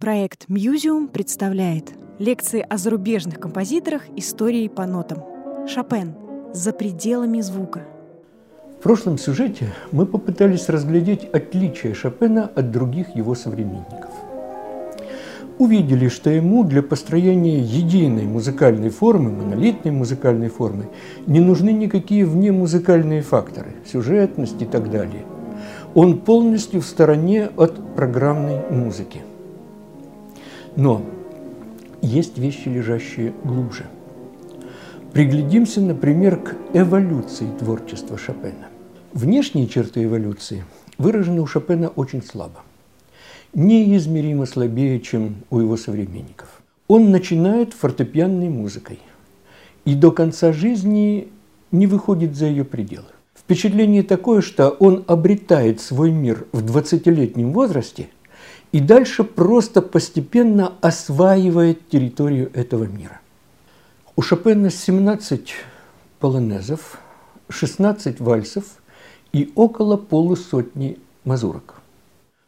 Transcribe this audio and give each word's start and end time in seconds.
Проект 0.00 0.48
«Мьюзиум» 0.48 1.08
представляет 1.08 1.90
лекции 2.18 2.64
о 2.66 2.78
зарубежных 2.78 3.38
композиторах 3.38 4.04
истории 4.16 4.66
по 4.66 4.86
нотам. 4.86 5.18
Шопен 5.68 6.14
«За 6.54 6.72
пределами 6.72 7.42
звука». 7.42 7.82
В 8.78 8.82
прошлом 8.82 9.18
сюжете 9.18 9.68
мы 9.92 10.06
попытались 10.06 10.70
разглядеть 10.70 11.24
отличия 11.24 11.92
Шопена 11.92 12.50
от 12.56 12.70
других 12.70 13.14
его 13.14 13.34
современников. 13.34 14.08
Увидели, 15.58 16.08
что 16.08 16.30
ему 16.30 16.64
для 16.64 16.82
построения 16.82 17.60
единой 17.60 18.24
музыкальной 18.24 18.88
формы, 18.88 19.30
монолитной 19.30 19.92
музыкальной 19.92 20.48
формы, 20.48 20.88
не 21.26 21.40
нужны 21.40 21.74
никакие 21.74 22.24
внемузыкальные 22.24 23.20
факторы, 23.20 23.72
сюжетность 23.84 24.62
и 24.62 24.64
так 24.64 24.90
далее. 24.90 25.26
Он 25.92 26.20
полностью 26.20 26.80
в 26.80 26.86
стороне 26.86 27.50
от 27.54 27.94
программной 27.94 28.60
музыки. 28.70 29.20
Но 30.80 31.02
есть 32.00 32.38
вещи, 32.38 32.68
лежащие 32.68 33.34
глубже. 33.44 33.84
Приглядимся, 35.12 35.82
например, 35.82 36.36
к 36.36 36.56
эволюции 36.72 37.48
творчества 37.58 38.16
Шопена. 38.16 38.68
Внешние 39.12 39.66
черты 39.66 40.04
эволюции 40.04 40.64
выражены 40.96 41.42
у 41.42 41.46
Шопена 41.46 41.88
очень 41.88 42.22
слабо. 42.22 42.62
Неизмеримо 43.52 44.46
слабее, 44.46 45.00
чем 45.00 45.44
у 45.50 45.58
его 45.58 45.76
современников. 45.76 46.62
Он 46.88 47.10
начинает 47.10 47.74
фортепианной 47.74 48.48
музыкой 48.48 49.00
и 49.84 49.94
до 49.94 50.10
конца 50.12 50.50
жизни 50.50 51.28
не 51.72 51.86
выходит 51.86 52.36
за 52.36 52.46
ее 52.46 52.64
пределы. 52.64 53.08
Впечатление 53.38 54.02
такое, 54.02 54.40
что 54.40 54.70
он 54.70 55.04
обретает 55.06 55.82
свой 55.82 56.10
мир 56.10 56.46
в 56.52 56.64
20-летнем 56.64 57.52
возрасте– 57.52 58.08
и 58.72 58.80
дальше 58.80 59.24
просто 59.24 59.82
постепенно 59.82 60.74
осваивает 60.80 61.88
территорию 61.88 62.50
этого 62.54 62.84
мира. 62.84 63.20
У 64.16 64.22
Шопена 64.22 64.70
17 64.70 65.54
полонезов, 66.18 66.98
16 67.48 68.20
вальсов 68.20 68.64
и 69.32 69.52
около 69.54 69.96
полусотни 69.96 70.98
мазурок. 71.24 71.76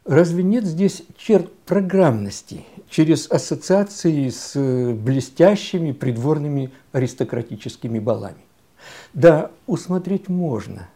Разве 0.05 0.43
нет 0.43 0.65
здесь 0.65 1.03
черт 1.17 1.51
программности 1.65 2.65
через 2.89 3.31
ассоциации 3.31 4.29
с 4.29 4.53
блестящими 4.93 5.93
придворными 5.93 6.71
аристократическими 6.91 7.99
балами? 7.99 8.43
Да, 9.13 9.51
усмотреть 9.65 10.27
можно, 10.27 10.89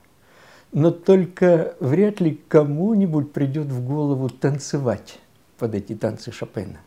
но 0.72 0.92
только 0.92 1.76
вряд 1.80 2.20
ли 2.20 2.42
кому-нибудь 2.48 3.32
придет 3.32 3.68
в 3.68 3.86
голову 3.86 4.30
танцевать 4.30 5.20
под 5.58 5.76
эти 5.76 5.96
танцы 5.96 6.32
Шопена. 6.32 6.80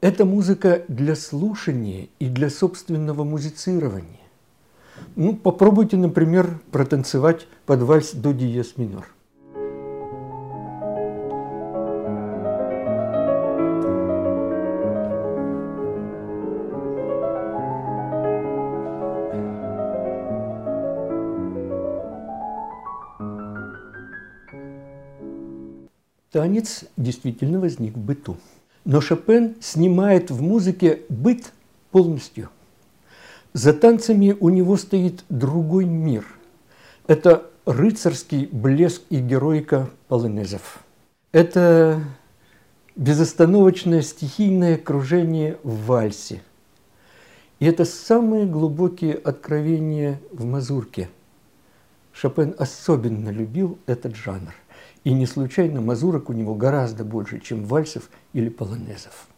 Это 0.00 0.24
музыка 0.24 0.82
для 0.88 1.14
слушания 1.14 2.08
и 2.18 2.28
для 2.28 2.50
собственного 2.50 3.24
музицирования. 3.24 4.20
Ну, 5.16 5.36
попробуйте, 5.36 5.96
например, 5.96 6.60
протанцевать 6.70 7.46
под 7.66 7.82
вальс 7.82 8.12
до 8.12 8.32
диез 8.32 8.76
минор– 8.76 9.06
Танец 26.30 26.84
действительно 26.96 27.58
возник 27.58 27.94
в 27.94 27.98
быту. 27.98 28.36
Но 28.84 29.00
Шопен 29.00 29.56
снимает 29.60 30.30
в 30.30 30.40
музыке 30.40 31.02
быт 31.08 31.52
полностью. 31.90 32.50
За 33.52 33.72
танцами 33.72 34.36
у 34.38 34.48
него 34.48 34.76
стоит 34.76 35.24
другой 35.28 35.86
мир. 35.86 36.24
Это 37.08 37.50
рыцарский 37.66 38.46
блеск 38.46 39.02
и 39.10 39.18
героика 39.18 39.90
полонезов. 40.06 40.84
Это 41.32 42.00
безостановочное 42.94 44.02
стихийное 44.02 44.76
кружение 44.76 45.58
в 45.64 45.86
вальсе. 45.86 46.42
И 47.58 47.66
это 47.66 47.84
самые 47.84 48.46
глубокие 48.46 49.14
откровения 49.14 50.20
в 50.30 50.44
мазурке. 50.44 51.10
Шопен 52.12 52.54
особенно 52.56 53.30
любил 53.30 53.78
этот 53.86 54.14
жанр– 54.14 54.54
и 55.04 55.12
не 55.12 55.26
случайно 55.26 55.80
мазурок 55.80 56.30
у 56.30 56.32
него 56.32 56.54
гораздо 56.54 57.04
больше, 57.04 57.40
чем 57.40 57.64
вальсов 57.64 58.10
или 58.32 58.48
полонезов. 58.48 59.28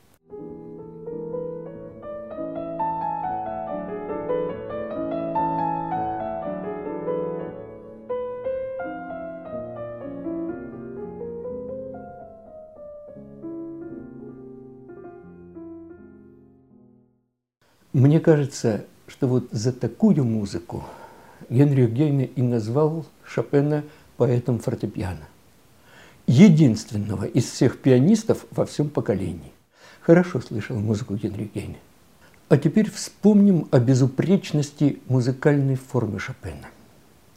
Мне 17.93 18.21
кажется, 18.21 18.87
что 19.07 19.29
вот 19.29 19.49
за 19.53 19.73
такую 19.73 20.25
музыку 20.25 20.83
Генрих 21.51 21.91
Гейне 21.91 22.25
и 22.25 22.41
назвал 22.41 23.05
Шопена 23.23 23.85
поэтом 24.17 24.59
фортепиано 24.59 25.29
единственного 26.33 27.25
из 27.25 27.45
всех 27.45 27.79
пианистов 27.79 28.47
во 28.51 28.65
всем 28.65 28.89
поколении. 28.89 29.53
Хорошо 30.01 30.41
слышал 30.41 30.77
музыку 30.77 31.15
Генри 31.15 31.51
Гейне. 31.55 31.77
А 32.49 32.57
теперь 32.57 32.91
вспомним 32.91 33.69
о 33.71 33.79
безупречности 33.79 35.01
музыкальной 35.09 35.77
формы 35.77 36.19
Шопена. 36.19 36.69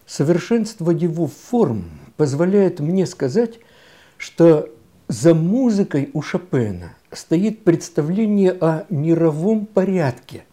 Совершенство 0.06 0.92
его 0.92 1.28
форм 1.28 1.90
позволяет 2.16 2.80
мне 2.80 3.06
сказать, 3.06 3.60
что 4.18 4.70
за 5.10 5.34
музыкой 5.34 6.10
у 6.14 6.22
Шопена 6.22 6.94
стоит 7.12 7.64
представление 7.64 8.52
о 8.52 8.86
мировом 8.90 9.66
порядке, 9.66 10.46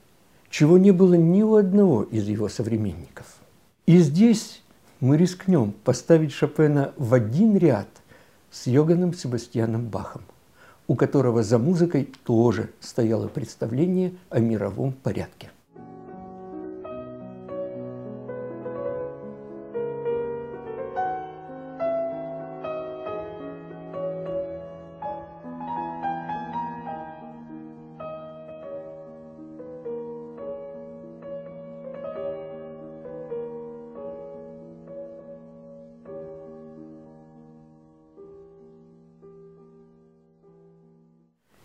чего 0.51 0.79
не 0.79 0.91
было 0.91 1.15
ни 1.15 1.43
у 1.43 1.55
одного 1.55 2.03
из 2.03 2.27
его 2.27 2.49
современников. 2.49 3.27
И 3.87 3.99
здесь 3.99 4.63
мы 5.01 5.17
рискнем 5.17 5.73
поставить 5.85 6.33
Шопена 6.33 6.93
в 6.97 7.15
один 7.15 7.57
ряд 7.57 7.89
с 8.53 8.67
Йоганом 8.67 9.15
Себастьяном 9.15 9.89
Бахом, 9.89 10.23
у 10.87 10.95
которого 10.95 11.43
за 11.43 11.59
музыкой 11.59 12.13
тоже 12.25 12.71
стояло 12.81 13.27
представление 13.27 14.13
о 14.29 14.41
мировом 14.41 14.93
порядке. 14.93 15.51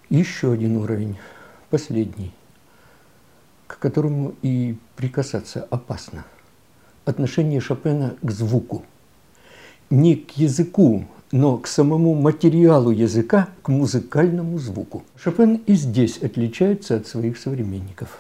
Еще 0.10 0.54
один 0.54 0.78
уровень, 0.78 1.18
последний, 1.70 2.32
к 3.68 3.78
которому 3.78 4.36
и 4.42 4.78
прикасаться 4.96 5.68
опасно. 5.70 6.24
Отношение 7.04 7.60
Шопена 7.60 8.16
к 8.22 8.32
звуку. 8.32 8.86
Не 9.90 10.16
к 10.16 10.32
языку, 10.38 11.06
но 11.34 11.58
к 11.58 11.68
самому 11.68 12.16
материалу 12.16 12.92
языка, 12.92 13.50
к 13.62 13.68
музыкальному 13.68 14.58
звуку. 14.60 15.04
Шопен 15.18 15.56
и 15.66 15.74
здесь 15.74 16.24
отличается 16.24 16.96
от 16.96 17.08
своих 17.08 17.38
современников. 17.38 18.20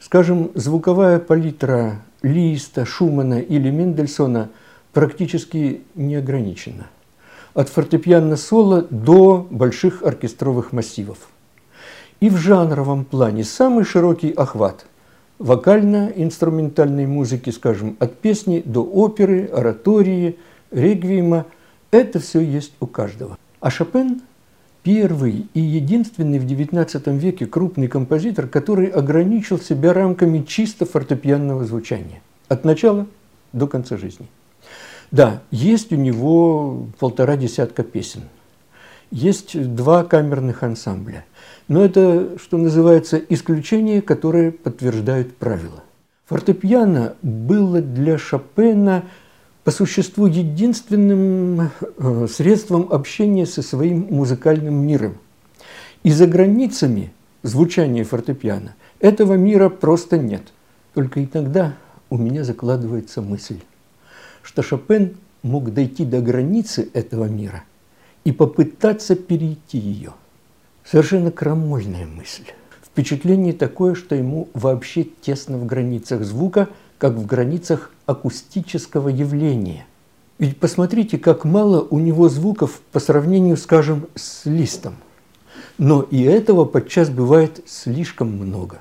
Скажем, 0.00 0.50
звуковая 0.54 1.18
палитра 1.18 2.02
Листа, 2.20 2.84
Шумана 2.84 3.40
или 3.40 3.70
Мендельсона 3.70 4.50
практически 4.92 5.80
не 5.94 6.16
ограничена– 6.16 6.88
от 7.54 7.68
фортепиано-соло 7.68 8.86
до 8.90 9.46
больших 9.50 10.02
оркестровых 10.02 10.72
массивов. 10.72 11.18
И 12.20 12.30
в 12.30 12.36
жанровом 12.36 13.04
плане 13.04 13.44
самый 13.44 13.84
широкий 13.84 14.30
охват 14.30 14.86
вокально-инструментальной 15.38 17.06
музыки, 17.06 17.50
скажем, 17.50 17.96
от 17.98 18.18
песни 18.18 18.62
до 18.64 18.84
оперы, 18.84 19.46
оратории, 19.46 20.38
регвиема, 20.70 21.46
это 21.90 22.20
все 22.20 22.40
есть 22.40 22.72
у 22.80 22.86
каждого. 22.86 23.36
А 23.60 23.70
Шопен– 23.70 24.22
первый 24.82 25.46
и 25.52 25.60
единственный 25.60 26.38
в 26.38 26.46
XIX 26.46 27.18
веке 27.18 27.46
крупный 27.46 27.88
композитор, 27.88 28.46
который 28.46 28.86
ограничил 28.86 29.58
себя 29.58 29.92
рамками 29.92 30.42
чисто 30.42 30.86
фортепианного 30.86 31.64
звучания 31.64 32.22
от 32.48 32.64
начала 32.64 33.06
до 33.52 33.66
конца 33.66 33.96
жизни. 33.96 34.28
Да, 35.12 35.42
есть 35.50 35.92
у 35.92 35.96
него 35.96 36.86
полтора 36.98 37.36
десятка 37.36 37.82
песен. 37.82 38.22
есть 39.10 39.74
два 39.74 40.04
камерных 40.04 40.62
ансамбля. 40.62 41.26
Но 41.68 41.84
это, 41.84 42.38
что 42.38 42.56
называется, 42.56 43.18
исключения, 43.18 44.00
которые 44.00 44.52
подтверждают 44.52 45.36
правила. 45.36 45.84
Фортепиано 46.24 47.14
было 47.20 47.82
для 47.82 48.16
Шопена 48.16 49.04
по 49.64 49.70
существу 49.70 50.26
единственным 50.26 51.70
э, 51.98 52.26
средством 52.26 52.88
общения 52.90 53.44
со 53.44 53.60
своим 53.62 54.06
музыкальным 54.10 54.74
миром. 54.74 55.18
И 56.02 56.10
за 56.10 56.26
границами 56.26 57.12
звучания 57.42 58.04
фортепиано 58.04 58.74
этого 58.98 59.34
мира 59.34 59.68
просто 59.68 60.16
нет. 60.16 60.42
Только 60.94 61.22
иногда 61.22 61.74
у 62.08 62.16
меня 62.16 62.44
закладывается 62.44 63.20
мысль, 63.20 63.60
что 64.42 64.62
Шопен 64.62 65.16
мог 65.42 65.72
дойти 65.72 66.04
до 66.04 66.20
границы 66.20 66.88
этого 66.92 67.26
мира 67.26 67.64
и 68.24 68.32
попытаться 68.32 69.14
перейти 69.16 69.78
ее. 69.78 70.12
Совершенно 70.84 71.30
крамольная 71.30 72.06
мысль. 72.06 72.44
Впечатление 72.84 73.52
такое, 73.52 73.94
что 73.94 74.14
ему 74.14 74.48
вообще 74.52 75.04
тесно 75.04 75.56
в 75.56 75.66
границах 75.66 76.24
звука, 76.24 76.68
как 76.98 77.14
в 77.14 77.26
границах 77.26 77.90
акустического 78.06 79.08
явления. 79.08 79.86
Ведь 80.38 80.58
посмотрите, 80.58 81.18
как 81.18 81.44
мало 81.44 81.80
у 81.80 81.98
него 81.98 82.28
звуков 82.28 82.80
по 82.92 83.00
сравнению, 83.00 83.56
скажем, 83.56 84.08
с 84.14 84.44
листом. 84.44 84.96
Но 85.78 86.02
и 86.02 86.22
этого 86.22 86.64
подчас 86.64 87.10
бывает 87.10 87.62
слишком 87.66 88.28
много. 88.28 88.80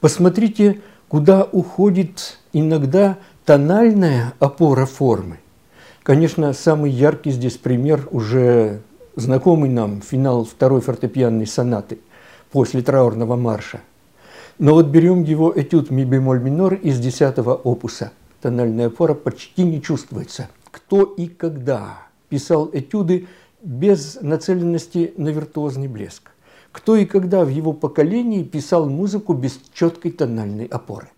Посмотрите, 0.00 0.80
куда 1.08 1.44
уходит 1.44 2.38
иногда 2.52 3.18
тональная 3.46 4.34
опора 4.40 4.86
формы. 4.86 5.38
Конечно, 6.02 6.52
самый 6.52 6.90
яркий 6.90 7.30
здесь 7.30 7.56
пример 7.56 8.08
уже 8.10 8.82
знакомый 9.14 9.70
нам 9.70 10.02
финал 10.02 10.44
второй 10.44 10.80
фортепианной 10.80 11.46
сонаты 11.46 12.00
после 12.50 12.82
траурного 12.82 13.36
марша. 13.36 13.80
Но 14.58 14.74
вот 14.74 14.86
берем 14.86 15.22
его 15.22 15.52
этюд 15.54 15.90
ми 15.90 16.04
бемоль 16.04 16.40
минор 16.40 16.74
из 16.74 16.98
десятого 16.98 17.54
опуса. 17.54 18.10
Тональная 18.42 18.88
опора 18.88 19.14
почти 19.14 19.62
не 19.62 19.80
чувствуется. 19.80 20.48
Кто 20.72 21.04
и 21.04 21.28
когда 21.28 21.98
писал 22.28 22.68
этюды 22.72 23.28
без 23.62 24.18
нацеленности 24.20 25.14
на 25.16 25.28
виртуозный 25.28 25.86
блеск? 25.86 26.32
Кто 26.72 26.96
и 26.96 27.04
когда 27.04 27.44
в 27.44 27.48
его 27.48 27.72
поколении 27.72 28.42
писал 28.42 28.88
музыку 28.88 29.34
без 29.34 29.60
четкой 29.72 30.10
тональной 30.10 30.66
опоры? 30.66 31.10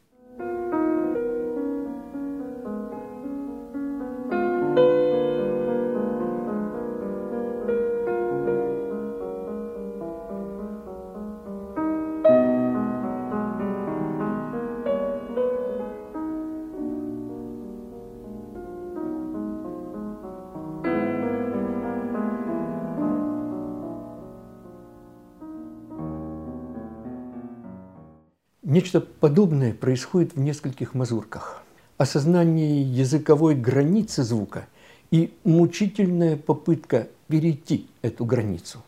Нечто 28.78 29.00
подобное 29.00 29.74
происходит 29.74 30.36
в 30.36 30.38
нескольких 30.38 30.94
мазурках. 30.94 31.64
Осознание 31.96 32.80
языковой 32.80 33.56
границы 33.56 34.22
звука 34.22 34.68
и 35.10 35.34
мучительная 35.42 36.36
попытка 36.36 37.08
перейти 37.26 37.88
эту 38.02 38.24
границу. 38.24 38.84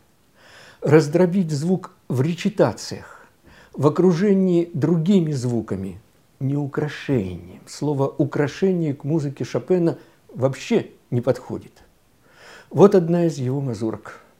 Раздробить 0.79 1.51
звук 1.51 1.91
в 2.07 2.21
речитациях, 2.21 3.27
в 3.73 3.85
окружении 3.85 4.69
другими 4.73 5.33
звуками, 5.33 5.99
не 6.39 6.55
украшением. 6.55 7.59
Слово 7.67 8.07
«украшение» 8.07 8.93
к 8.93 9.03
музыке 9.03 9.43
Шопена 9.43 9.97
вообще 10.33 10.91
не 11.09 11.19
подходит. 11.19 11.83
Вот 12.69 12.95
одна 12.95 13.25
из 13.25 13.39
его 13.39 13.59
мазурок– 13.59 14.21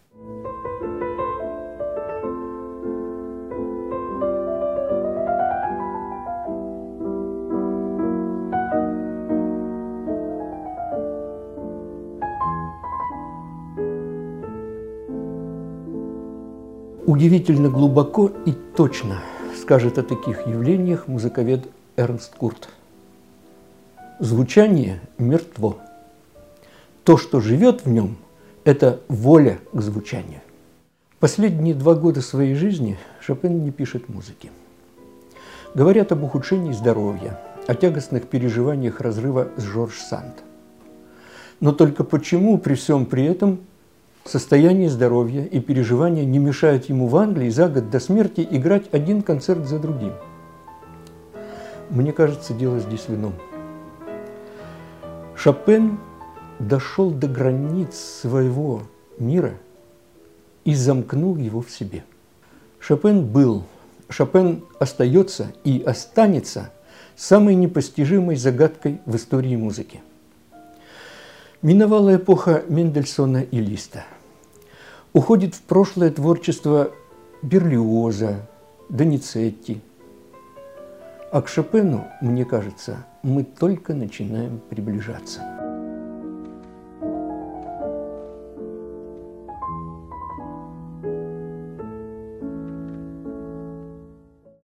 Удивительно 17.12 17.68
глубоко 17.68 18.32
и 18.46 18.54
точно 18.54 19.22
скажет 19.62 19.98
о 19.98 20.02
таких 20.02 20.48
явлениях 20.48 21.10
музыковед 21.10 21.68
Эрнст 21.98 22.34
Курт. 22.36 22.70
Звучание 24.20 25.02
мертво. 25.18 25.76
То, 27.04 27.18
что 27.18 27.42
живет 27.42 27.84
в 27.84 27.90
нем, 27.90 28.16
это 28.64 29.02
воля 29.10 29.60
к 29.74 29.82
звучанию. 29.82 30.40
Последние 31.20 31.76
два 31.76 31.96
года 31.96 32.22
своей 32.22 32.56
жизни 32.56 32.98
Шопен 33.20 33.62
не 33.62 33.72
пишет 33.72 34.08
музыки. 34.08 34.50
Говорят 35.76 36.14
об 36.14 36.24
ухудшении 36.24 36.72
здоровья, 36.72 37.38
о 37.68 37.76
тягостных 37.76 38.30
переживаниях 38.30 39.02
разрыва 39.02 39.50
с 39.58 39.64
Жорж 39.64 40.00
Санд. 40.00 40.36
Но 41.60 41.74
только 41.74 42.06
почему 42.06 42.58
при 42.58 42.76
всем 42.76 43.06
при 43.06 43.26
этом 43.26 43.60
состояние 44.26 44.90
здоровья 44.90 45.44
и 45.44 45.60
переживания 45.60 46.26
не 46.26 46.40
мешают 46.40 46.86
ему 46.86 47.08
в 47.08 47.16
Англии 47.16 47.50
за 47.50 47.68
год 47.68 47.90
до 47.90 48.00
смерти 48.00 48.48
играть 48.50 48.94
один 48.94 49.22
концерт 49.22 49.68
за 49.68 49.80
другим. 49.80 50.14
Мне 51.90 52.14
кажется, 52.14 52.54
дело 52.54 52.80
здесь 52.80 53.08
в 53.08 53.16
ином. 53.16 53.34
Шопен 55.36 56.00
дошел 56.60 57.12
до 57.12 57.28
границ 57.28 57.96
своего 57.96 58.84
мира 59.18 59.54
и 60.64 60.76
замкнул 60.76 61.36
его 61.36 61.62
в 61.62 61.72
себе. 61.72 62.04
Шопен 62.80 63.26
был, 63.26 63.64
Шопен 64.10 64.64
остается 64.80 65.52
и 65.64 65.82
останется 65.86 66.72
самой 67.16 67.56
непостижимой 67.56 68.36
загадкой 68.36 69.02
в 69.06 69.16
истории 69.16 69.56
музыки– 69.56 70.02
Миновала 71.64 72.16
эпоха 72.16 72.64
Мендельсона 72.70 73.44
и 73.44 73.60
Листа. 73.60 74.06
Уходит 75.14 75.54
в 75.54 75.62
прошлое 75.62 76.10
творчество 76.10 76.92
Берлиоза, 77.44 78.50
Доницетти. 78.90 79.80
А 81.32 81.40
к 81.44 81.48
Шопену, 81.48 82.08
мне 82.20 82.46
кажется, 82.46 83.06
мы 83.22 83.44
только 83.44 83.94
начинаем 83.94 84.60
приближаться. 84.72 85.61